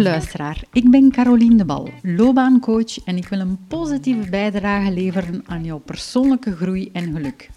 [0.00, 5.64] Luisteraar, ik ben Caroline de Bal, loopbaancoach en ik wil een positieve bijdrage leveren aan
[5.64, 7.50] jouw persoonlijke groei en geluk.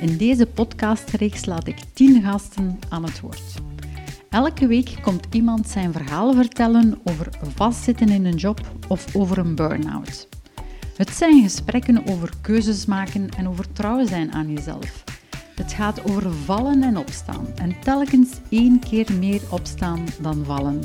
[0.00, 3.54] In deze podcastreeks laat ik 10 gasten aan het woord.
[4.30, 9.54] Elke week komt iemand zijn verhaal vertellen over vastzitten in een job of over een
[9.54, 10.28] burn-out.
[10.96, 15.04] Het zijn gesprekken over keuzes maken en over trouw zijn aan jezelf.
[15.54, 20.80] Het gaat over vallen en opstaan en telkens één keer meer opstaan dan vallen.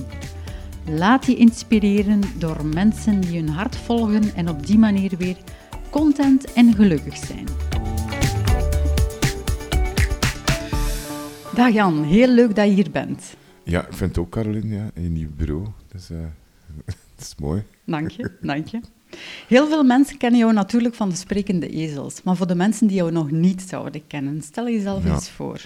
[0.86, 5.38] Laat je inspireren door mensen die hun hart volgen en op die manier weer
[5.90, 7.48] content en gelukkig zijn.
[11.56, 13.36] Dag Jan, heel leuk dat je hier bent.
[13.64, 15.68] Ja, ik vind het ook, Caroline, ja, in je bureau.
[15.92, 16.18] Dus, uh,
[16.86, 17.64] dat is mooi.
[17.86, 18.80] Dank je, dank je.
[19.48, 22.24] Heel veel mensen kennen jou natuurlijk van de sprekende ezels.
[22.24, 25.62] Maar voor de mensen die jou nog niet zouden kennen, stel jezelf eens voor.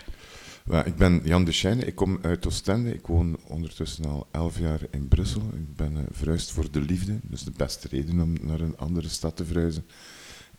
[0.66, 2.94] Ik ben Jan de Schijne, ik kom uit Oostende.
[2.94, 5.42] Ik woon ondertussen al elf jaar in Brussel.
[5.42, 9.10] Ik ben uh, verhuisd voor de liefde, dus de beste reden om naar een andere
[9.10, 9.86] stad te verhuizen.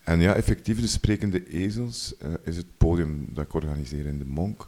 [0.03, 4.25] En ja, effectief, de Sprekende Ezels uh, is het podium dat ik organiseer in de
[4.25, 4.67] Monk.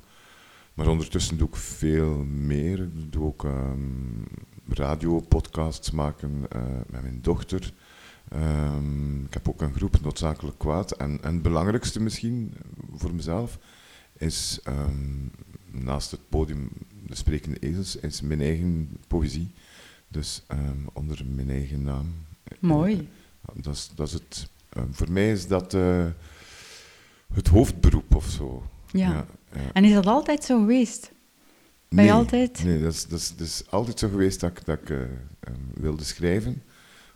[0.73, 2.79] Maar ondertussen doe ik veel meer.
[2.79, 4.27] Ik doe ook um,
[4.67, 7.73] radio, podcasts maken uh, met mijn dochter.
[8.33, 10.91] Um, ik heb ook een groep, Noodzakelijk Kwaad.
[10.91, 12.53] En het belangrijkste misschien
[12.95, 13.59] voor mezelf
[14.19, 15.31] is um,
[15.71, 16.69] naast het podium
[17.07, 19.51] De Sprekende Ezels, is mijn eigen poëzie.
[20.07, 22.13] Dus um, onder mijn eigen naam.
[22.59, 23.09] Mooi.
[23.53, 24.49] Dat is, dat is het,
[24.91, 26.05] voor mij is dat uh,
[27.33, 28.63] het hoofdberoep of zo.
[28.91, 29.09] Ja.
[29.09, 29.73] ja, ja.
[29.73, 31.11] En is dat altijd zo geweest?
[31.87, 32.63] Ben nee, je altijd?
[32.63, 35.01] Nee, dat is, dat, is, dat is altijd zo geweest dat ik, dat ik uh,
[35.73, 36.63] wilde schrijven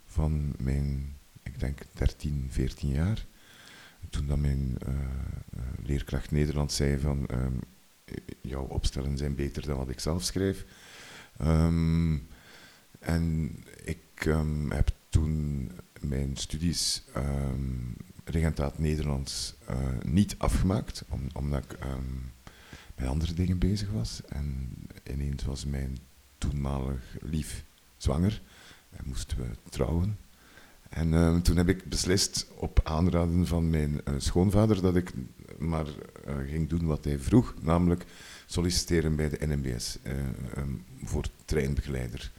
[0.06, 3.26] van mijn, ik denk, 13, 14 jaar.
[4.10, 4.94] Toen dat mijn uh,
[5.86, 7.60] leerkracht Nederlands zei van, um,
[8.42, 10.66] jouw opstellen zijn beter dan wat ik zelf schrijf.
[11.42, 12.28] Um,
[13.00, 17.04] en ik um, heb toen mijn studies
[18.24, 21.78] regentaat Nederlands uh, niet afgemaakt, om, omdat ik
[22.96, 24.22] met andere dingen bezig was.
[24.28, 24.70] En
[25.04, 25.98] ineens was mijn
[26.38, 27.64] toenmalig lief
[27.98, 28.42] zwanger
[28.90, 30.18] en moesten we trouwen.
[30.94, 35.12] En uh, toen heb ik beslist, op aanraden van mijn uh, schoonvader, dat ik
[35.58, 38.06] maar uh, ging doen wat hij vroeg, namelijk
[38.46, 39.98] solliciteren bij de NMBS
[40.58, 42.32] um, voor treinbegeleider,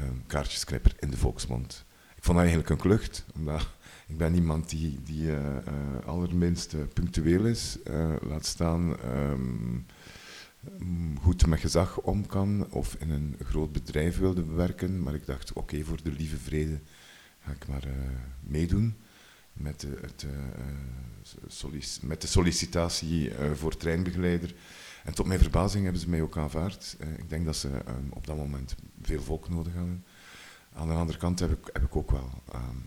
[0.00, 1.84] um, kaartjesklepper in de volksmond.
[2.16, 3.68] Ik vond dat eigenlijk een klucht, omdat
[4.06, 5.30] ik ben iemand die, die
[6.06, 7.78] allerminst punctueel is,
[8.20, 9.86] laat staan um,
[11.20, 15.52] goed met gezag om kan of in een groot bedrijf wilde werken, maar ik dacht,
[15.52, 16.80] oké, voor de lieve vrede
[17.40, 17.92] ga ik maar uh,
[18.40, 18.96] meedoen
[19.52, 20.26] met de, het,
[21.62, 24.54] uh, met de sollicitatie voor treinbegeleider.
[25.04, 26.96] En tot mijn verbazing hebben ze mij ook aanvaard.
[27.16, 27.70] ik denk dat ze
[28.10, 30.04] op dat moment veel volk nodig hadden.
[30.72, 32.30] Aan de andere kant heb ik, heb ik ook wel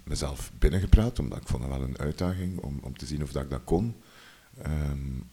[0.03, 3.43] mezelf binnengepraat, omdat ik vond dat wel een uitdaging om, om te zien of dat
[3.43, 3.95] ik dat kon.
[4.67, 5.29] Um,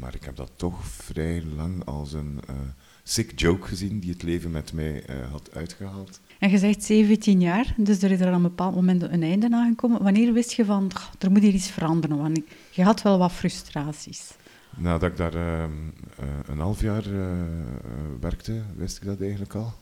[0.00, 2.56] maar ik heb dat toch vrij lang als een uh,
[3.02, 6.20] sick joke gezien die het leven met mij uh, had uitgehaald.
[6.38, 9.50] En je zegt 17 jaar, dus er is er aan een bepaald moment een einde
[9.50, 10.02] aan gekomen.
[10.02, 12.16] Wanneer wist je van, er moet hier iets veranderen?
[12.16, 12.40] Want
[12.70, 14.30] je had wel wat frustraties.
[14.76, 15.64] Nadat ik daar uh,
[16.46, 17.04] een half jaar
[18.20, 19.72] werkte, wist ik dat eigenlijk al.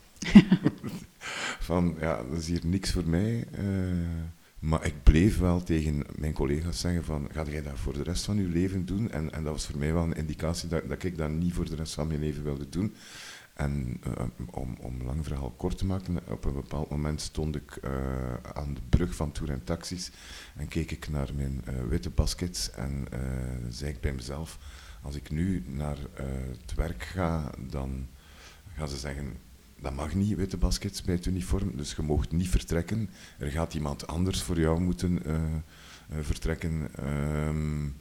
[1.68, 3.46] van, ja, dat is hier niks voor mij.
[4.58, 8.24] Maar ik bleef wel tegen mijn collega's zeggen van, ga jij dat voor de rest
[8.24, 9.10] van je leven doen?
[9.10, 11.68] En, en dat was voor mij wel een indicatie dat, dat ik dat niet voor
[11.68, 12.94] de rest van mijn leven wilde doen.
[13.54, 17.78] En uh, om, om lang verhaal kort te maken, op een bepaald moment stond ik
[17.84, 17.90] uh,
[18.52, 20.10] aan de brug van Tour en Taxis
[20.56, 23.06] en keek ik naar mijn uh, witte baskets en
[23.68, 24.58] zei ik bij mezelf,
[25.02, 25.98] als ik nu naar
[26.58, 28.08] het werk ga, dan
[28.74, 29.36] gaan ze zeggen,
[29.80, 33.10] dat mag niet, witte baskets bij het uniform, dus je mocht niet vertrekken.
[33.38, 36.90] Er gaat iemand anders voor jou moeten uh, uh, vertrekken.
[37.48, 37.96] Um,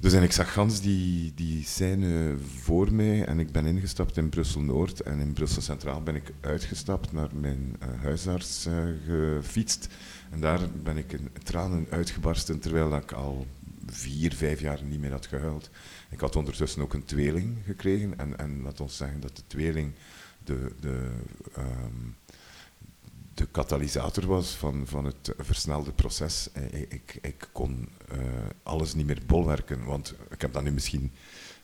[0.00, 4.28] dus en ik zag gans die, die scène voor mij en ik ben ingestapt in
[4.28, 8.68] Brussel-Noord en in Brussel Centraal ben ik uitgestapt, naar mijn uh, huisarts
[9.06, 9.88] gefietst.
[10.30, 13.46] En daar ben ik in tranen uitgebarsten, terwijl ik al
[13.86, 15.70] vier, vijf jaar niet meer had gehuild.
[16.10, 19.92] Ik had ondertussen ook een tweeling gekregen en, en laat ons zeggen dat de tweeling
[20.44, 21.10] de, de,
[21.58, 22.16] um,
[23.34, 26.48] de katalysator was van, van het versnelde proces.
[26.70, 28.18] Ik, ik, ik kon uh,
[28.62, 31.12] alles niet meer bolwerken, want ik heb dat nu misschien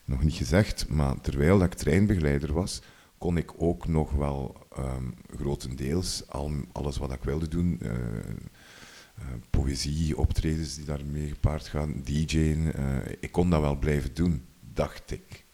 [0.05, 2.81] nog niet gezegd, maar terwijl ik treinbegeleider was,
[3.17, 9.25] kon ik ook nog wel um, grotendeels al, alles wat ik wilde doen, uh, uh,
[9.49, 12.73] poëzie, optredens die daarmee gepaard gaan, DJ'en,
[13.19, 15.45] ik kon dat wel blijven doen, dacht ik.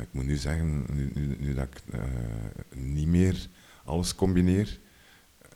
[0.00, 1.82] Ik moet nu zeggen, nu, nu, nu dat ik
[2.74, 3.48] niet meer
[3.84, 4.78] alles combineer,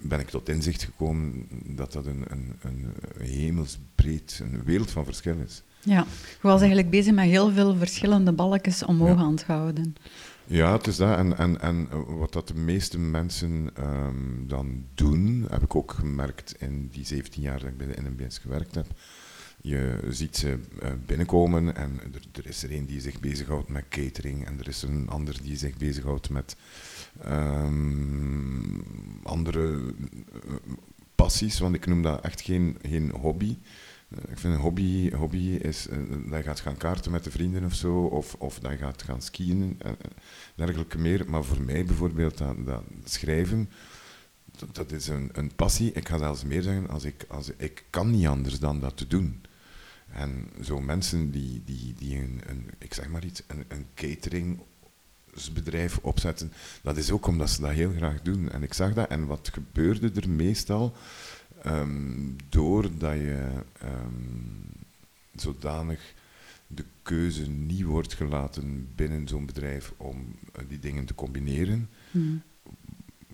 [0.01, 5.37] ben ik tot inzicht gekomen dat dat een, een, een hemelsbreed, een wereld van verschil
[5.39, 5.63] is.
[5.81, 6.07] Ja,
[6.41, 9.97] je was eigenlijk bezig met heel veel verschillende balkjes omhoog aan het houden.
[10.47, 11.19] Ja, het is dat.
[11.19, 11.89] En, en, en
[12.19, 17.43] wat dat de meeste mensen ehm, dan doen, heb ik ook gemerkt in die 17
[17.43, 18.87] jaar dat ik bij de NMBS gewerkt heb.
[19.61, 22.01] Je ziet ze eh, binnenkomen en
[22.33, 25.43] er, is er een die zich bezighoudt met catering en er is er een ander
[25.43, 26.57] die zich bezighoudt met
[27.27, 28.85] um,
[29.23, 29.95] andere
[30.33, 30.53] eh,
[31.15, 33.57] passies, want ik noem dat echt geen, geen hobby.
[34.09, 35.89] Eh, ik vind een hobby, hobby is
[36.27, 39.03] dat je gaat gaan kaarten met de vrienden of zo, of, of dat je gaat
[39.03, 39.97] gaan skiën, en
[40.55, 41.31] dergelijke meer.
[41.31, 43.69] Maar voor mij bijvoorbeeld, dat schrijven,
[44.73, 45.93] dat, is een, een passie.
[45.93, 49.07] Ik ga zelfs meer zeggen, als ik, als, ik kan niet anders dan dat te
[49.07, 49.43] doen.
[50.13, 54.61] En zo mensen die, die, die een, een ik zeg maar iets, een, een catering
[55.53, 56.53] bedrijf opzetten,
[56.83, 58.51] dat is ook omdat ze dat heel graag doen.
[58.51, 60.97] En ik zag dat, en wat gebeurde er meestal?
[61.67, 63.49] Um, doordat je
[63.85, 64.63] um,
[65.35, 66.15] zodanig
[66.67, 72.43] de keuze niet wordt gelaten binnen zo'n bedrijf om uh, die dingen te combineren, hmm.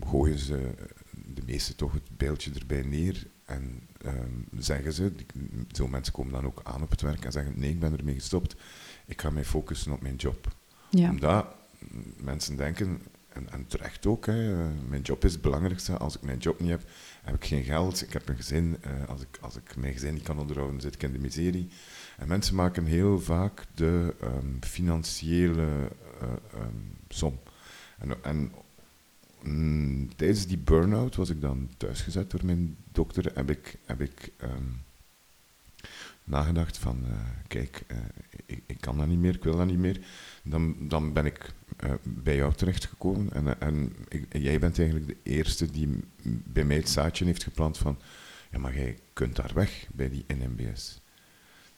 [0.00, 0.74] gooien ze
[1.50, 5.12] de meeste toch het beeldje erbij neer en um, zeggen ze,
[5.72, 8.14] zo'n mensen komen dan ook aan op het werk en zeggen nee, ik ben ermee
[8.14, 8.56] gestopt,
[9.06, 10.56] ik ga mij focussen op mijn job.
[10.90, 11.10] Ja.
[11.10, 11.46] Omdat
[12.16, 15.96] mensen denken, en, en terecht ook, hè, mijn job is het belangrijkste.
[15.96, 16.82] Als ik mijn job niet heb,
[17.22, 18.76] heb ik geen geld, ik heb een gezin.
[18.86, 21.68] Uh, als, ik, als ik mijn gezin niet kan onderhouden, zit ik in de miserie.
[22.18, 25.90] En mensen maken heel vaak de um, financiële
[26.22, 27.38] uh, um, som.
[27.98, 28.52] En, en
[29.42, 33.30] mm, tijdens die burn-out was ik dan thuisgezet door mijn dokter.
[33.34, 34.82] Heb ik, heb ik um,
[36.24, 37.12] nagedacht van, uh,
[37.46, 37.84] kijk,
[38.46, 40.00] ik, ik, kan dat niet meer, ik wil dat niet meer.
[40.42, 41.52] Dan, dan ben ik
[41.84, 43.32] uh, bij jou terechtgekomen.
[43.32, 47.98] En, en jij bent eigenlijk de eerste die bij mij het zaadje heeft geplant van,
[48.50, 51.00] ja, maar jij kunt daar weg bij die NMBS.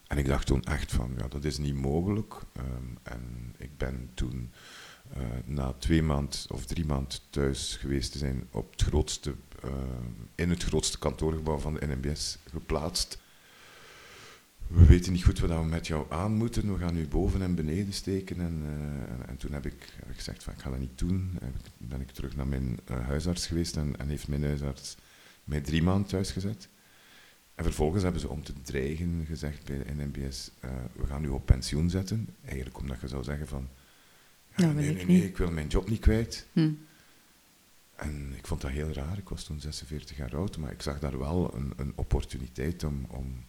[0.06, 2.35] En ik dacht toen echt van, ja, dat is niet mogelijk.
[2.56, 4.50] Um, en ik ben toen
[5.17, 9.35] uh, na twee maand of drie maand thuis geweest te zijn op het grootste,
[9.65, 9.71] uh,
[10.35, 13.19] in het grootste kantoorgebouw van de NMBS geplaatst
[14.73, 17.55] we weten niet goed wat we met jou aan moeten, we gaan nu boven en
[17.55, 18.41] beneden steken.
[18.41, 21.39] En, uh, en toen heb ik, gezegd van ik ga dat niet doen.
[21.41, 24.97] Ik, ben ik terug naar mijn huisarts geweest en, en, heeft mijn huisarts
[25.45, 26.69] mij drie maanden thuis gezet.
[27.55, 30.51] En vervolgens hebben ze om te dreigen gezegd bij de NMBS,
[30.93, 32.29] we gaan u op pensioen zetten.
[32.45, 33.69] Eigenlijk omdat je zou zeggen van,
[34.57, 36.47] nee, nee, nee, ik wil mijn job niet kwijt.
[36.53, 36.71] Hm.
[37.97, 40.99] En ik vond dat heel raar, ik was toen 46 jaar oud, maar ik zag
[40.99, 43.45] daar wel een, een opportuniteit om, om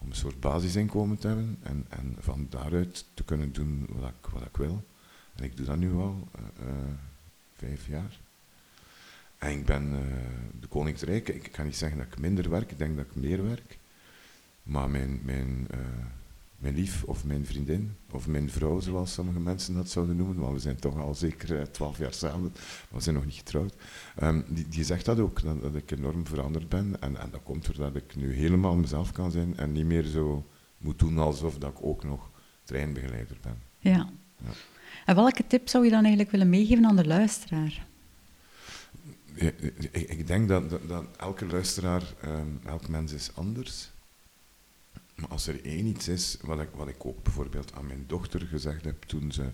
[0.00, 4.30] om een soort basisinkomen te hebben en, en van daaruit te kunnen doen wat ik,
[4.30, 4.84] wat ik wil.
[5.34, 6.74] En ik doe dat nu al uh, uh,
[7.56, 8.18] vijf jaar.
[9.38, 10.00] En ik ben uh,
[10.60, 13.44] de Koninkrijk, ik kan niet zeggen dat ik minder werk, ik denk dat ik meer
[13.44, 13.78] werk.
[14.62, 15.66] Maar mijn, mijn
[16.60, 20.52] mijn lief of mijn vriendin of mijn vrouw, zoals sommige mensen dat zouden noemen, want
[20.52, 23.74] we zijn toch al zeker eh, twaalf jaar samen, maar we zijn nog niet getrouwd,
[24.22, 27.00] um, die, die zegt dat ook, dat, dat, ik enorm veranderd ben.
[27.00, 30.46] En, en dat komt doordat ik nu helemaal mezelf kan zijn en niet meer zo
[30.78, 32.30] moet doen alsof dat ik ook nog
[32.64, 33.62] treinbegeleider ben.
[33.78, 34.10] Ja.
[34.36, 34.50] ja.
[35.06, 37.86] En welke tip zou je dan eigenlijk willen meegeven aan de luisteraar?
[39.34, 39.58] Ik,
[39.92, 43.90] ik, denk dat, dat, dat elke luisteraar, um, elk mens is anders.
[45.20, 48.40] Maar als er één iets is, wat ik, wat ik ook bijvoorbeeld aan mijn dochter
[48.40, 49.50] gezegd heb toen ze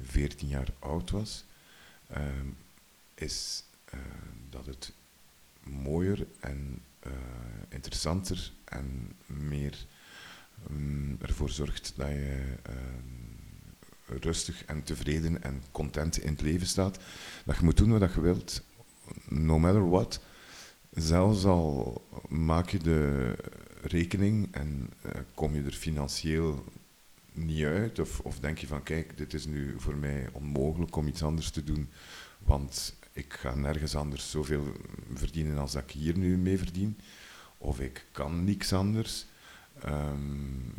[0.00, 1.44] 14 jaar oud was,
[2.08, 2.46] ehm,
[3.14, 3.64] is
[3.94, 4.00] uh,
[4.50, 4.92] dat het
[5.62, 7.12] mooier en uh,
[7.68, 9.86] interessanter en meer
[10.70, 16.98] um, ervoor zorgt dat je uh, rustig en tevreden en content in het leven staat.
[17.44, 18.62] Dat je moet doen wat je wilt,
[19.28, 20.20] no matter what.
[20.90, 23.34] Zelfs al maak je de
[23.82, 26.64] rekening en uh, kom je er financieel
[27.32, 27.98] niet uit?
[27.98, 31.50] Of, of denk je van, kijk, dit is nu voor mij onmogelijk om iets anders
[31.50, 31.88] te doen,
[32.38, 34.66] want ik ga nergens anders zoveel
[35.14, 36.98] verdienen als dat ik hier nu mee verdien.
[37.58, 39.26] Of ik kan niks anders.
[39.86, 40.72] Um,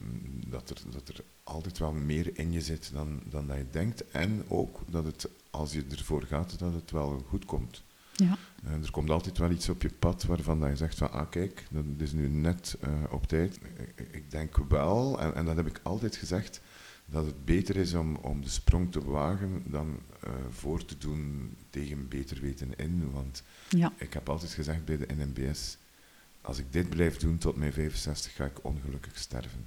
[0.47, 4.11] dat, er, dat er altijd wel meer in je zit dan, dan dat je denkt.
[4.11, 7.83] En ook dat het, als je ervoor gaat, dat het wel goed komt.
[8.13, 8.37] Ja.
[8.65, 11.29] Uh, er komt altijd wel iets op je pad waarvan dat je zegt van, ah
[11.29, 13.59] kijk, dat is nu net uh, op tijd.
[13.95, 16.61] Ik, ik denk wel, en, en, dat heb ik altijd gezegd,
[17.05, 21.53] dat het beter is om, om de sprong te wagen dan uh, voor te doen
[21.69, 23.11] tegen beter weten in.
[23.11, 23.93] Want ja.
[23.97, 25.77] ik heb altijd gezegd bij de NMBS,
[26.41, 29.65] als ik dit blijf doen tot mijn 65 ga ik ongelukkig sterven.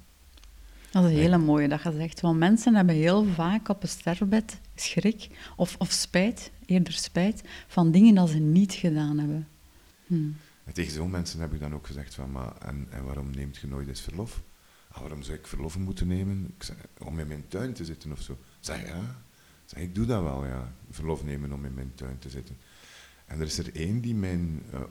[0.91, 2.21] Dat is een hele mooie dat je zegt.
[2.21, 7.91] Want mensen hebben heel vaak op een sterfbed schrik of, of spijt, eerder spijt, van
[7.91, 9.47] dingen dat ze niet gedaan hebben.
[10.05, 10.29] Hm.
[10.63, 13.57] En tegen zo'n mensen heb ik dan ook gezegd van, maar en, en waarom neemt
[13.57, 14.41] je nooit eens verlof?
[14.91, 16.53] Ah, waarom zou ik verlof moeten nemen?
[16.57, 18.37] Ik om in mijn tuin te zitten of zo.
[18.59, 19.21] Zeg ja,
[19.65, 20.73] zeg, ik doe dat wel, ja.
[20.89, 22.57] Verlof nemen om in mijn tuin te zitten.
[23.25, 24.81] En er is er één die mijn uh,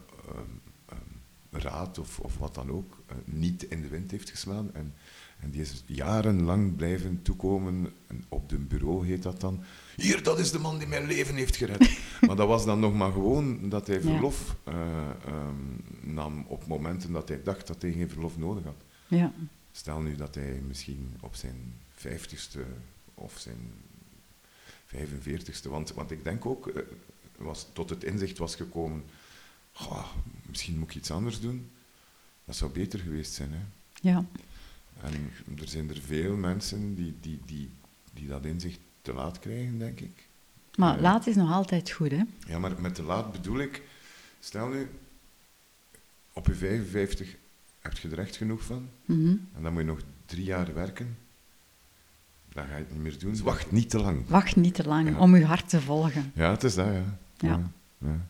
[1.51, 4.73] raad of, of wat dan ook uh, niet in de wind heeft geslaan.
[4.73, 4.93] En,
[5.39, 7.93] en die is jarenlang blijven toekomen.
[8.07, 9.63] En op de bureau heet dat dan.
[9.95, 11.99] Hier, dat is de man die mijn leven heeft gered.
[12.27, 15.17] maar dat was dan nog maar gewoon dat hij verlof ja.
[15.27, 18.81] um, nam op momenten dat hij dacht dat hij geen verlof nodig had.
[19.07, 19.33] Ja.
[19.71, 22.63] Stel nu dat hij misschien op zijn vijftigste
[23.13, 23.71] of zijn
[24.95, 26.75] 45ste, want, want ik denk ook, uh,
[27.37, 29.03] was, tot het inzicht was gekomen,
[30.45, 31.69] misschien moet ik iets anders doen.
[32.45, 33.51] Dat zou beter geweest zijn.
[33.51, 33.59] Hè?
[34.01, 34.25] Ja.
[35.01, 37.69] En er zijn er veel mensen die, die, die,
[38.13, 40.27] die dat inzicht te laat krijgen, denk ik.
[40.75, 42.23] Maar uh, laat is nog altijd goed, hè?
[42.47, 43.81] Ja, maar met te laat bedoel ik,
[44.39, 44.89] stel nu,
[46.33, 47.35] op je 55
[47.79, 49.47] heb je er echt genoeg van, mm -hmm.
[49.55, 51.17] en dan moet je nog drie jaar werken,
[52.53, 53.43] dan ga je het niet meer doen.
[53.43, 54.27] Wacht niet te lang.
[54.27, 55.19] Wacht niet te lang, ja.
[55.19, 56.31] om je hart te volgen.
[56.35, 57.17] Ja, het is dat, ja.
[57.37, 57.71] Ja.
[57.97, 58.27] ja.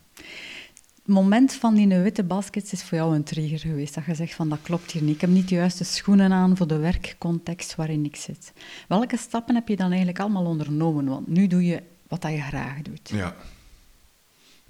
[1.08, 3.94] Moment van die witte baskets is voor jou een trigger geweest.
[3.94, 5.14] Dat je zegt van dat klopt hier niet.
[5.14, 8.52] Ik heb niet de juiste schoenen aan voor de werkcontext waarin ik zit.
[8.88, 11.04] Welke stappen heb je dan eigenlijk allemaal ondernomen?
[11.04, 13.08] Want nu doe je wat dat je graag doet.
[13.08, 13.36] Ja.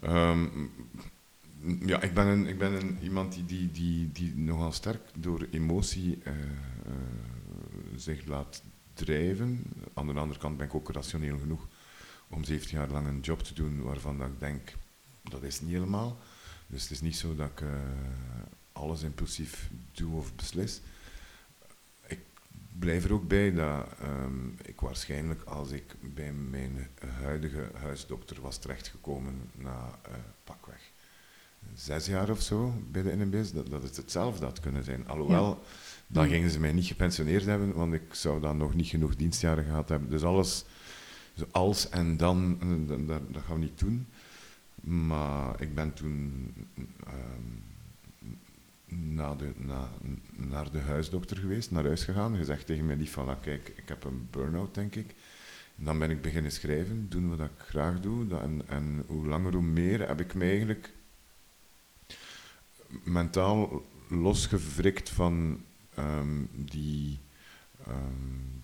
[0.05, 0.71] Um,
[1.87, 5.47] ja, ik ben, een, ik ben een, iemand die, die, die, die nogal sterk door
[5.51, 6.33] emotie uh,
[7.97, 8.63] zich laat
[8.95, 9.63] drijven.
[9.95, 11.69] Aan de andere kant ben ik ook rationeel genoeg
[12.29, 14.73] om 17 jaar lang een job te doen waarvan dat ik denk,
[15.31, 16.19] dat is niet helemaal.
[16.67, 17.71] Dus het is niet zo dat ik uh,
[18.73, 20.81] alles impulsief doe of beslis.
[22.07, 22.21] Ik
[22.79, 26.89] blijf er ook bij dat um, ik waarschijnlijk als ik bij mijn
[27.21, 30.91] huidige huisdokter was terechtgekomen na uh, pakweg
[31.75, 35.09] zes jaar of zo bij de NMB's, dat, dat het hetzelfde had kunnen zijn.
[35.09, 35.57] Alhoewel, ja.
[36.07, 39.65] dan gingen ze mij niet gepensioneerd hebben, want ik zou dan nog niet genoeg dienstjaren
[39.65, 40.11] gehad hebben.
[40.11, 40.65] Dus alles,
[41.51, 44.07] als en dan, dat, dat, dat gaan we niet doen.
[44.81, 46.53] Maar ik ben toen
[47.07, 47.63] um,
[49.15, 49.89] na de, na,
[50.31, 54.05] naar de huisdokter geweest, naar huis gegaan, gezegd tegen mij die van, kijk, ik heb
[54.05, 55.15] een burn-out, denk ik.
[55.79, 58.27] En dan ben ik beginnen schrijven, doen wat ik graag doe.
[58.27, 60.93] Dat, en, en hoe langer hoe meer heb ik mij eigenlijk
[63.03, 65.61] mentaal losgevrikt van
[65.99, 67.19] um, die,
[67.89, 68.63] um,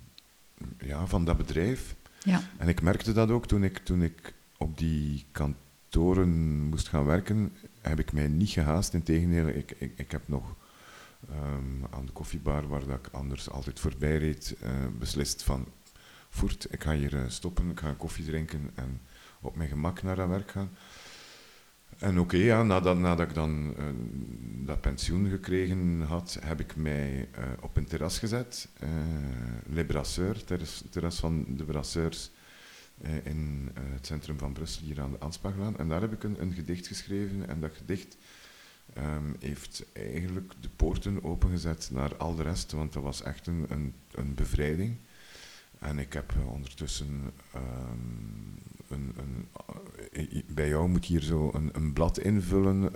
[0.79, 1.95] ja, van dat bedrijf.
[2.23, 2.43] Ja.
[2.57, 5.25] En ik merkte dat ook toen ik, toen ik op die
[6.69, 8.95] moest gaan werken, heb ik mij niet gehaast.
[8.95, 10.55] Integendeel, ik, ik, ik heb nog
[11.31, 15.67] um, aan de koffiebar, waar dat ik anders altijd voorbij reed, uh, beslist van,
[16.29, 19.01] voert, ik ga hier uh, stoppen, ik ga koffie drinken en
[19.41, 20.71] op mijn gemak naar dat werk gaan.
[21.99, 23.85] En oké, ja, nadat, ik dan uh,
[24.67, 27.29] dat pensioen gekregen had, heb ik mij
[27.61, 28.69] op een terras gezet.
[28.83, 28.89] Uh,
[29.67, 32.31] Le Brasseur, terras, terras van de Brasseurs
[33.23, 35.79] in het centrum van Brussel, hier aan de Anspaglaan.
[35.79, 37.49] En daar heb ik een, gedicht geschreven.
[37.49, 38.17] En dat gedicht
[38.99, 43.67] um, heeft eigenlijk de poorten opengezet naar al de rest, want dat was echt een,
[43.69, 44.97] een, een bevrijding.
[45.79, 48.59] En ik heb ondertussen um,
[48.89, 52.91] een, een, bij jou moet hier zo een, een blad invullen.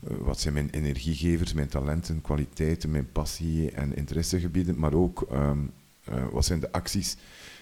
[0.00, 5.52] Wat zijn mijn energiegevers, mijn talenten, kwaliteiten, mijn passie en interessegebieden, maar ook uh,
[6.30, 7.16] wat zijn de acties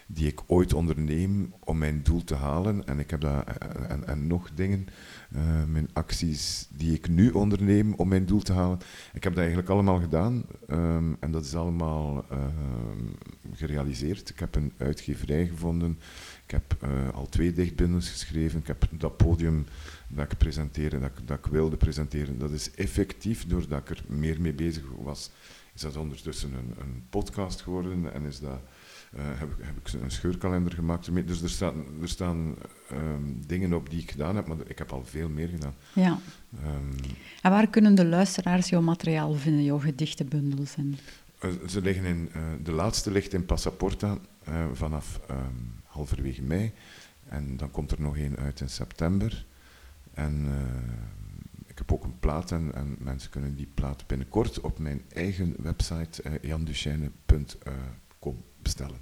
[0.06, 2.86] die ik ooit onderneem om mijn doel te halen.
[2.86, 3.44] En ik heb dat,
[3.88, 4.86] en, en nog dingen,
[5.34, 8.78] uh, mijn acties die ik nu onderneem om mijn doel te halen.
[9.12, 12.38] Ik heb dat eigenlijk allemaal gedaan um, en dat is allemaal uh,
[13.52, 14.28] gerealiseerd.
[14.28, 15.98] Ik heb een uitgeverij gevonden.
[16.44, 18.60] Ik heb al twee dichtbundels geschreven.
[18.60, 19.66] Ik heb dat podium
[20.08, 22.38] dat ik presenteerde, dat dat ik wilde presenteren.
[22.38, 25.30] Dat is effectief, doordat ik er meer mee bezig was,
[25.74, 28.60] is dat ondertussen een, een podcast geworden en is dat
[29.14, 31.26] uh, heb, heb, ik een scheurkalender gemaakt.
[31.26, 32.54] Dus er staan, er staan
[32.92, 35.74] um, dingen op die ik gedaan heb, maar ik heb al veel meer gedaan.
[35.92, 36.18] Ja.
[36.64, 36.94] Um,
[37.42, 40.76] en waar kunnen de luisteraars jouw materiaal vinden, jouw gedichtenbundels?
[40.76, 40.96] En...
[41.44, 44.18] Uh, ze liggen in, uh, de laatste ligt in Passaporta
[44.72, 46.72] vanaf um, halverwege mei.
[47.28, 49.46] En dan komt er nog één uit in september.
[50.14, 50.46] En
[51.66, 55.54] ik heb ook een plaat en, en, mensen kunnen die plaat binnenkort op mijn eigen
[55.58, 59.00] website janduchesne.com bestellen.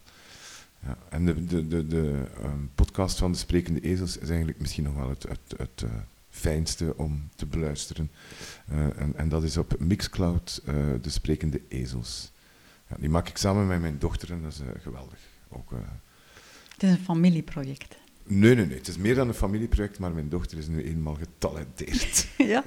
[0.87, 4.85] Ja, en de, de, de, de um, podcast van de Sprekende Ezels is eigenlijk misschien
[4.85, 5.91] nog wel het, het, het uh,
[6.31, 8.11] fijnste om te beluisteren.
[8.73, 12.33] Uh, en, en, dat is op Mixcloud, uh, de Sprekende Ezels.
[12.89, 15.19] Ja, die maak ik samen met mijn dochter en dat is geweldig.
[15.49, 15.71] Ook,
[16.73, 17.97] het is een familieproject.
[18.27, 18.77] Nee, nee, nee.
[18.77, 22.29] Het is meer dan een familieproject, maar mijn dochter is nu eenmaal getalenteerd.
[22.55, 22.63] ja,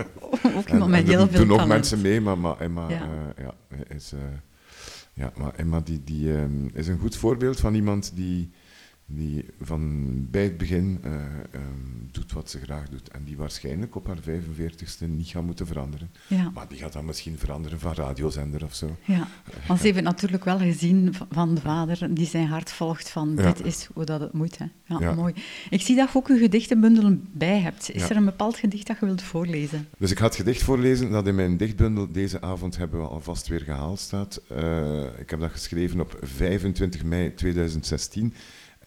[0.51, 3.33] ook iemand met heel veel Er doen nog mensen mee, maar, maar Emma ja.
[3.37, 3.53] ja,
[3.87, 4.13] is...
[5.17, 8.49] Ja, maar Emma die, die, ehm, is een goed voorbeeld van iemand die,
[9.09, 11.11] die van bij het begin uh,
[12.11, 13.09] doet wat ze graag doet.
[13.09, 16.09] En die waarschijnlijk op haar 45ste niet gaat moeten veranderen.
[16.27, 16.49] Ja.
[16.53, 18.95] Maar die gaat dan misschien veranderen van radiozender of zo.
[19.05, 19.27] Ja,
[19.67, 23.35] want ze heeft het natuurlijk wel gezien van de vader die zijn hart volgt van
[23.35, 24.57] dit is hoe dat het moet.
[24.57, 24.65] Hè.
[24.85, 25.33] Ja, ja, mooi.
[25.69, 27.91] Ik zie dat je ook een gedichtenbundel bij hebt.
[27.91, 29.87] Is er een bepaald gedicht dat je wilt voorlezen?
[29.97, 33.47] Dus ik ga het gedicht voorlezen dat in mijn dichtbundel deze avond hebben we alvast
[33.47, 34.41] weer gehaald staat.
[34.51, 38.33] Uh, ik heb dat geschreven op 25 mei 2016.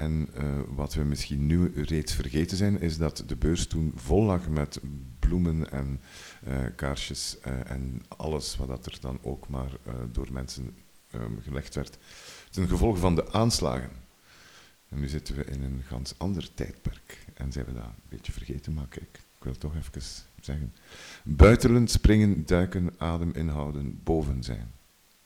[0.01, 4.23] En uh, wat we misschien nu reeds vergeten zijn, is dat de beurs toen vol
[4.23, 4.81] lag met
[5.19, 6.01] bloemen en
[6.49, 9.71] uh, kaarsjes uh, en alles wat dat er dan ook maar
[10.13, 10.75] door mensen
[11.15, 11.99] um, gelegd werd.
[12.51, 13.91] Ten gevolge van de aanslagen.
[14.89, 17.25] En nu zitten we in een ganz ander tijdperk.
[17.35, 20.03] En zijn we dat een beetje vergeten, maar kijk, ik wil toch even
[20.41, 20.75] zeggen.
[21.25, 24.73] Buitelen, springen, duiken, adem inhouden, boven zijn.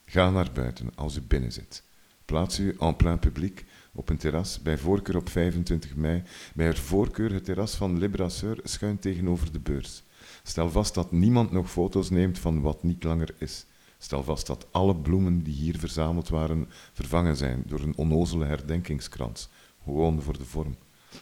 [0.04, 1.82] Ga naar buiten als u binnen zit.
[2.24, 3.64] Plaats u en plein publiek
[3.94, 6.22] op een terras, bij voorkeur op 25 mei,
[6.54, 10.02] bij haar voorkeur het terras van Librasseur schuin tegenover de beurs.
[10.42, 13.66] Stel vast dat niemand nog foto's neemt van wat niet langer is.
[13.98, 19.48] Stel vast dat alle bloemen die hier verzameld waren vervangen zijn door een onnozele herdenkingskrans,
[19.84, 20.76] gewoon voor de vorm,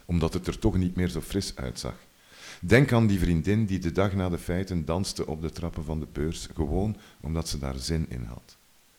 [0.05, 1.95] omdat het er toch niet meer zo fris uitzag.
[2.61, 6.01] Denk aan die vriendin die de dag na de feiten danste op de trappen van
[6.01, 8.57] de beurs, gewoon omdat ze daar zin in had.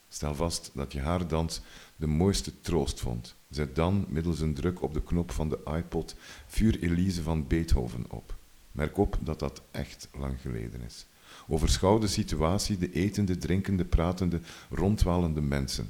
[0.09, 1.61] Stel vast dat je haar dans
[1.95, 3.35] de mooiste troost vond.
[3.53, 6.15] Zet dan, middels een druk op de knop van de iPod,
[6.47, 8.35] Vuur Elise van Beethoven op.
[8.71, 11.05] Merk op dat dat echt lang geleden is.
[11.47, 15.89] Overschouw de situatie, de etende, drinkende, pratende, rondwalende mensen.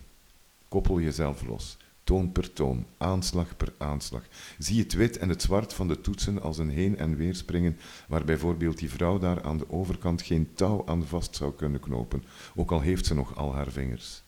[0.67, 4.23] Koppel jezelf los, toon per toon, aanslag per aanslag.
[4.57, 7.77] Zie het wit en het zwart van de toetsen als een heen- en weer springen,
[8.07, 12.23] waar bijvoorbeeld die vrouw daar aan de overkant geen touw aan vast zou kunnen knopen,
[12.55, 14.22] ook al heeft ze nog al haar vingers.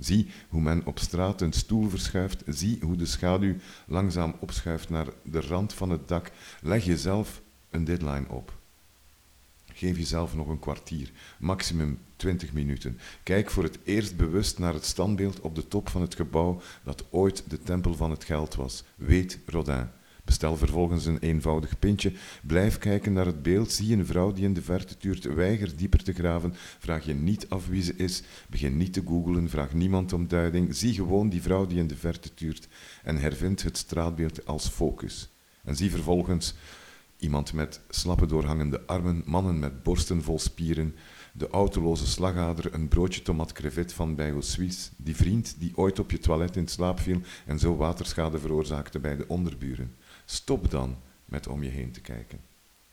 [0.00, 2.42] Zie hoe men op straat een stoel verschuift.
[2.46, 3.54] Zie hoe de schaduw
[3.86, 6.30] langzaam opschuift naar de rand van het dak.
[6.62, 8.58] Leg jezelf een deadline op.
[9.72, 12.98] Geef jezelf nog een kwartier, maximum 20 minuten.
[13.22, 17.04] Kijk voor het eerst bewust naar het standbeeld op de top van het gebouw dat
[17.10, 18.84] ooit de tempel van het geld was.
[18.96, 19.88] Weet Rodin.
[20.30, 22.12] Bestel vervolgens een eenvoudig pintje.
[22.42, 23.72] Blijf kijken naar het beeld.
[23.72, 25.34] Zie een vrouw die in de verte tuurt.
[25.34, 26.54] Weiger dieper te graven.
[26.78, 28.22] Vraag je niet af wie ze is.
[28.48, 29.48] Begin niet te googelen.
[29.48, 30.76] Vraag niemand om duiding.
[30.76, 32.68] Zie gewoon die vrouw die in de verte tuurt.
[33.02, 35.30] En hervind het straatbeeld als focus.
[35.64, 36.54] En zie vervolgens
[37.18, 40.94] iemand met slappe doorhangende armen, mannen met borsten vol spieren,
[41.32, 46.10] de autoloze slagader, een broodje tomat crevet van Bijgo Suisse, die vriend die ooit op
[46.10, 49.94] je toilet in slaap viel en zo waterschade veroorzaakte bij de onderburen.
[50.30, 52.40] Stop dan met om je heen te kijken.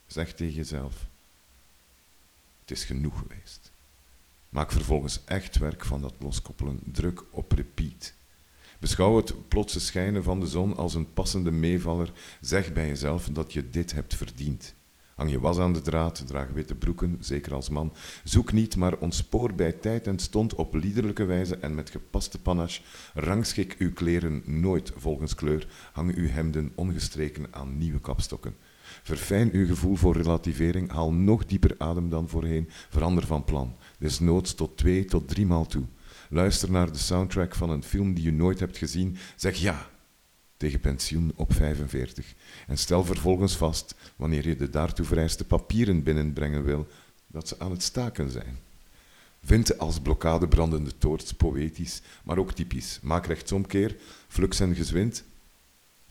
[0.06, 1.06] Zeg tegen jezelf:
[2.60, 3.70] Het is genoeg geweest.
[4.48, 6.80] Maak vervolgens echt werk van dat loskoppelen.
[6.84, 8.14] Druk op repeat.
[8.78, 12.12] Beschouw het plotse schijnen van de zon als een passende meevaller.
[12.40, 14.74] Zeg bij jezelf dat je dit hebt verdiend.
[15.18, 17.92] Hang je was aan de draad, draag witte broeken, zeker als man.
[18.24, 22.80] Zoek niet, maar ontspoor bij tijd en stond op liederlijke wijze en met gepaste panache.
[23.14, 25.68] Rangschik uw kleren nooit volgens kleur.
[25.92, 28.56] Hang uw hemden ongestreken aan nieuwe kapstokken.
[29.02, 33.76] Verfijn uw gevoel voor relativering, haal nog dieper adem dan voorheen, verander van plan.
[33.98, 35.84] Desnoods tot twee tot drie maal toe.
[36.30, 39.16] Luister naar de soundtrack van een film die je nooit hebt gezien.
[39.36, 39.86] Zeg ja,
[40.58, 42.34] tegen pensioen op 45
[42.66, 46.86] en stel vervolgens vast, wanneer je de daartoe vereiste papieren binnenbrengen wil,
[47.26, 48.58] dat ze aan het staken zijn.
[49.44, 52.98] Vind als blokkade brandende toorts poëtisch, maar ook typisch.
[53.02, 53.96] Maak rechtsomkeer,
[54.28, 55.24] flux en gezwind.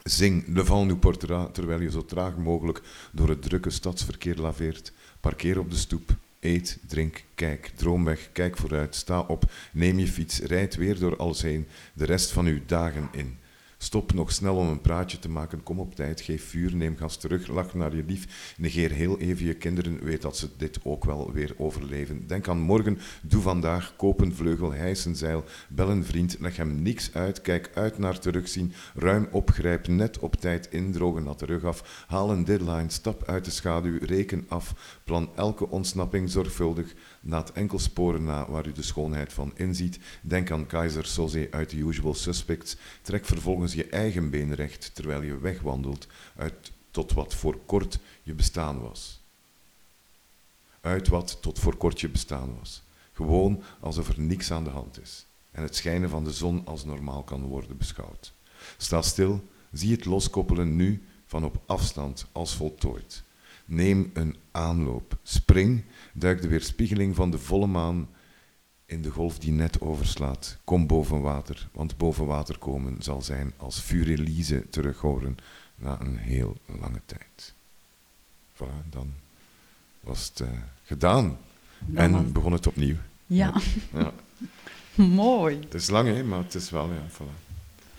[0.03, 2.81] Zing Le Vent nous portera terwijl je zo traag mogelijk
[3.12, 4.91] door het drukke stadsverkeer laveert.
[5.19, 10.07] Parkeer op de stoep, eet, drink, kijk, droom weg, kijk vooruit, sta op, neem je
[10.07, 13.38] fiets, rijd weer door alles heen, de rest van uw dagen in.
[13.80, 15.63] Stop nog snel om een praatje te maken.
[15.63, 18.54] Kom op tijd, geef vuur, neem gas terug, lach naar je lief.
[18.58, 22.28] Negeer heel even je kinderen, weet dat ze dit ook wel weer overleven.
[22.28, 26.58] Denk aan morgen, doe vandaag, koop een vleugel, hijs een zeil, bel een vriend, leg
[26.58, 31.46] hem niks uit, kijk uit naar terugzien, ruim opgrijp, net op tijd indrogen, laat de
[31.46, 36.94] rug af, haal een deadline, stap uit de schaduw, reken af, plan elke ontsnapping zorgvuldig,
[37.30, 40.00] Laat enkel sporen na waar u de schoonheid van inziet.
[40.22, 42.78] Denk aan Kaiser Soze uit The Usual Suspects.
[43.02, 48.34] Trek vervolgens je eigen been recht terwijl je wegwandelt uit tot wat voor kort je
[48.34, 49.19] bestaan was.
[50.82, 52.84] Uit wat tot voor kort je bestaan was.
[53.13, 55.25] Gewoon alsof er niks aan de hand is.
[55.51, 58.34] en het schijnen van de zon als normaal kan worden beschouwd.
[58.77, 63.23] Sta stil, zie het loskoppelen nu van op afstand als voltooid.
[63.65, 68.10] Neem een aanloop, spring, duik de weerspiegeling van de volle maan
[68.88, 70.58] in de golf die net overslaat.
[70.63, 75.38] Kom boven water, want boven water komen zal zijn als Furelise terug horen
[75.76, 77.54] na een heel lange tijd.
[78.54, 79.13] Voilà, dan
[80.00, 80.47] was het uh,
[80.84, 81.38] gedaan.
[81.93, 82.95] en begon het opnieuw.
[83.26, 83.54] Ja.
[83.93, 84.12] ja.
[84.95, 85.60] Mooi.
[85.60, 87.45] Het is lang, hè, maar het is wel, ja, voilà.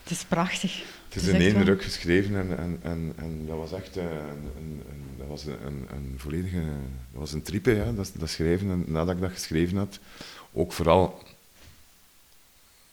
[0.02, 0.82] Het is prachtig.
[1.08, 4.82] Het is, in één ruk geschreven en, en, en, en dat was echt uh, een,
[4.90, 6.60] een, dat was een, een, volledige,
[7.10, 8.70] dat was een tripe, ja, dat, dat schrijven.
[8.70, 9.98] En nadat ik dat geschreven had,
[10.52, 11.22] ook vooral,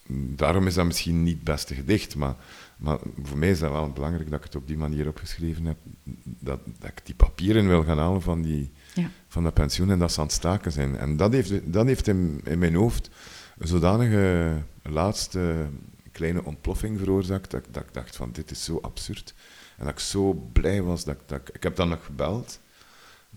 [0.07, 2.35] daarom is dat misschien niet het beste gedicht, maar,
[2.77, 5.77] maar voor mij is dat wel belangrijk dat ik het op die manier opgeschreven heb,
[6.23, 9.09] dat, dat ik die papieren wil gaan halen van, die, ja.
[9.27, 10.97] van dat pensioen en dat ze aan het staken zijn.
[10.97, 13.09] En dat heeft, dat heeft in, in mijn hoofd
[13.57, 15.67] een zodanige laatste
[16.11, 19.33] kleine ontploffing veroorzaakt, dat, dat ik dacht van dit is zo absurd.
[19.77, 21.49] En dat ik zo blij was dat, dat ik...
[21.55, 22.59] Ik heb dan nog gebeld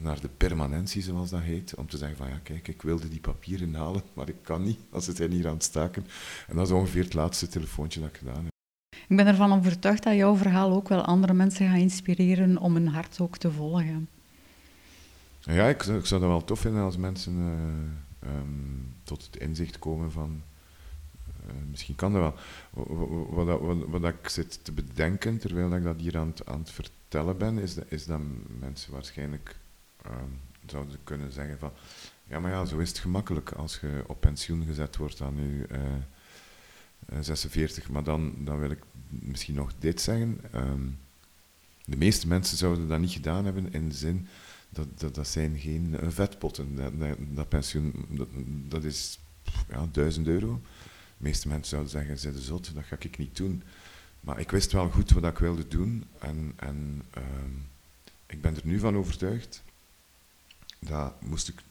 [0.01, 3.21] naar de permanentie, zoals dat heet, om te zeggen van ja, kijk, ik wilde die
[3.21, 6.07] papieren halen, maar ik kan niet, als ze zijn hier aan het staken.
[6.47, 8.57] En dat is ongeveer het laatste telefoontje dat ik gedaan heb.
[9.09, 12.89] Ik ben ervan overtuigd dat jouw verhaal ook wel andere mensen gaat inspireren om hun
[12.89, 14.09] hart ook te volgen.
[15.41, 19.79] Ja, ik, ik zou dat wel tof vinden als mensen uh, um, tot het inzicht
[19.79, 20.43] komen van...
[21.47, 22.35] Uh, misschien kan dat wel.
[23.31, 26.59] Wat, wat, wat, wat, ik zit te bedenken, terwijl ik dat hier aan het, aan
[26.59, 28.21] het vertellen ben, is dat, is dat
[28.59, 29.57] mensen waarschijnlijk
[30.03, 30.31] Ehm,
[30.67, 31.73] zouden kunnen zeggen van,
[32.27, 35.67] ja maar ja, zo is het gemakkelijk als je op pensioen gezet wordt aan je
[37.21, 37.79] 46.
[37.79, 40.41] Eh, eh, maar dan, dan wil ik misschien nog dit zeggen.
[40.53, 40.87] Ehm,
[41.85, 44.29] de meeste mensen zouden dat niet gedaan hebben in de zin
[44.69, 46.77] dat, dat, dat zijn geen uh, vetpotten.
[46.77, 48.29] Dat, dat, pensioen, dat,
[48.69, 49.19] dat, is
[49.69, 50.61] ja, 1000 euro.
[51.17, 53.63] De meeste mensen zouden zeggen, ze zot, dat ga ik niet doen.
[54.21, 57.51] Maar ik wist wel goed wat ik wilde doen en, en ehm,
[58.27, 59.63] ik ben er nu van overtuigd
[60.79, 61.63] dat moest ik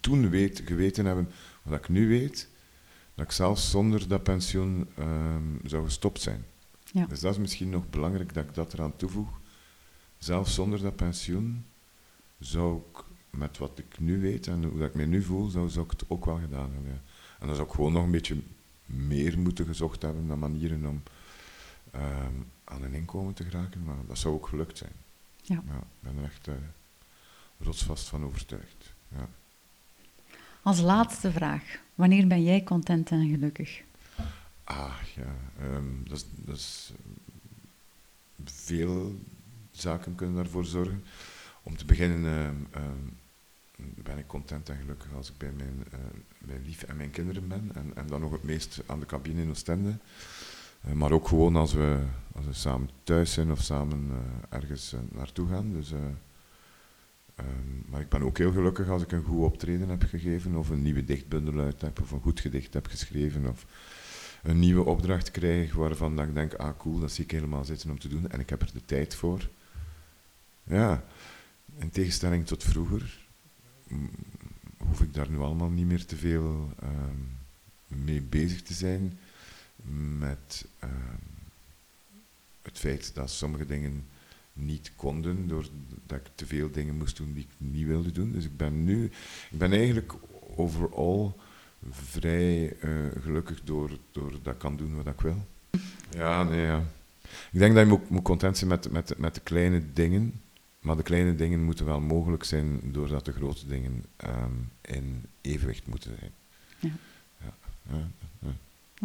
[0.00, 1.30] toen weet, geweten hebben
[1.62, 2.48] wat ik nu weet,
[3.14, 6.44] dat ik zelfs zonder dat pensioen um, zou gestopt zijn.
[6.92, 7.06] Ja.
[7.06, 9.40] Dus dat is misschien nog belangrijk dat ik dat eraan toevoeg.
[10.18, 11.64] Zelfs zonder dat pensioen
[12.38, 15.68] zou ik, met wat ik nu weet en hoe dat ik me nu voel, zou,
[15.68, 16.92] zou ik het ook wel gedaan hebben.
[16.92, 17.00] Ja.
[17.38, 18.42] En dan zou ik gewoon nog een beetje
[18.86, 21.02] meer moeten gezocht hebben naar manieren om
[21.94, 24.92] um, aan een inkomen te geraken, maar dat zou ook gelukt zijn.
[25.42, 25.62] Ja.
[25.66, 26.46] ja ik ben er echt...
[26.46, 26.54] Uh,
[27.58, 28.94] rotsvast van overtuigd.
[29.08, 29.28] Ja.
[30.62, 31.62] Als laatste vraag,
[31.94, 33.82] wanneer ben jij content en gelukkig?
[34.64, 36.92] Ah ja, um, dat, is, dat is,
[38.44, 39.20] veel
[39.70, 41.04] zaken kunnen daarvoor zorgen.
[41.62, 43.16] Om te beginnen um, um,
[43.78, 45.98] ben ik content en gelukkig als ik bij mijn, uh,
[46.38, 47.70] mijn lief en mijn kinderen ben.
[47.74, 49.98] En, en dan nog het meest aan de cabine in Oostende.
[50.86, 54.16] Uh, maar ook gewoon als we, als we samen thuis zijn of samen uh,
[54.48, 55.72] ergens naartoe gaan.
[55.72, 55.92] Dus
[57.40, 60.68] Um, maar ik ben ook heel gelukkig als ik een goed optreden heb gegeven, of
[60.68, 63.66] een nieuwe dichtbundel uit heb, of een goed gedicht heb geschreven, of
[64.42, 67.98] een nieuwe opdracht krijg waarvan ik denk, ah cool, dat zie ik helemaal zitten om
[67.98, 69.48] te doen, en ik heb er de tijd voor.
[70.62, 71.04] Ja,
[71.78, 73.26] in tegenstelling tot vroeger,
[74.76, 77.28] hoef ik daar nu allemaal niet meer te veel um,
[77.86, 79.18] mee bezig te zijn
[80.18, 80.90] met um,
[82.62, 84.04] het feit dat sommige dingen
[84.56, 85.70] niet konden, doordat
[86.08, 88.32] ik te veel dingen moest doen die ik niet wilde doen.
[88.32, 89.04] Dus ik ben nu,
[89.50, 90.12] ik ben eigenlijk
[90.56, 91.36] overal
[91.90, 95.46] vrij uh, gelukkig door, door dat ik kan doen wat ik wil.
[96.10, 96.84] Ja, nee, ja.
[97.52, 100.40] Ik denk dat je moet, moet content zijn met, met, met de kleine dingen,
[100.80, 105.86] maar de kleine dingen moeten wel mogelijk zijn doordat de grote dingen um, in evenwicht
[105.86, 106.30] moeten zijn.
[106.78, 106.90] Ja.
[107.40, 107.54] ja,
[107.90, 108.54] ja, ja.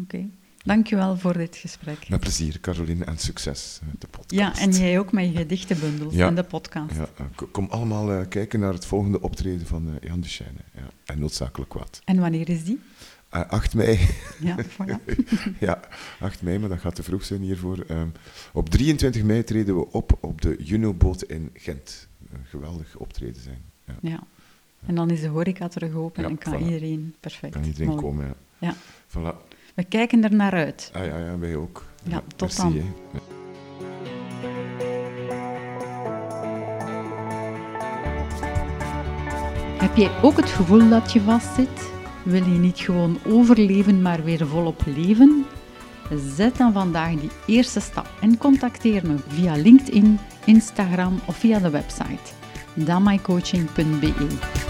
[0.01, 0.29] Oké.
[0.63, 2.09] Dankjewel voor dit gesprek.
[2.09, 4.57] Met plezier, Caroline, en succes met de podcast.
[4.57, 6.27] Ja, en jij ook met je gedichtenbundels ja.
[6.27, 6.95] en de podcast.
[6.95, 10.27] Ja, eh, kom allemaal uh, kijken naar het volgende optreden van uh, Jan de.
[10.73, 12.01] Ja, en noodzakelijk wat.
[12.05, 12.79] En wanneer is die?
[13.33, 13.99] Uh, 8 mei.
[14.39, 15.15] Ja, voilà.
[15.59, 15.79] ja,
[16.19, 17.85] 8 mei, maar dat gaat te vroeg zijn hiervoor.
[17.89, 18.11] Um,
[18.53, 22.07] op 23 mei treden we op op de Juno-boot in Gent.
[22.31, 23.63] Een geweldig optreden zijn.
[23.85, 23.93] Ja.
[24.01, 24.23] ja.
[24.85, 27.53] En dan is de horeca terug open en kan iedereen perfect.
[27.53, 28.35] Kan iedereen komen, ja.
[28.57, 28.75] ja.
[29.07, 29.49] Voilà.
[29.81, 30.91] We kijken er naar uit.
[30.93, 31.83] Ah, ja, ja, wij ook.
[32.03, 32.81] Ja, tot dan.
[39.77, 41.91] Heb jij ook het gevoel dat je vastzit?
[42.23, 45.45] Wil je niet gewoon overleven, maar weer volop leven?
[46.35, 51.69] Zet dan vandaag die eerste stap en contacteer me via LinkedIn, Instagram of via de
[51.69, 52.31] website
[52.73, 54.60] damaicoaching.be.